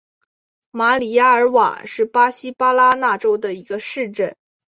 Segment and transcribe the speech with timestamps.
[0.71, 4.35] 马里亚尔瓦是巴西巴拉那州的一个市镇。